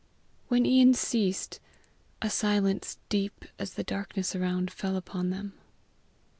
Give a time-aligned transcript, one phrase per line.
[0.47, 1.59] When Ian ceased,
[2.23, 5.53] a silence deep as the darkness around, fell upon them.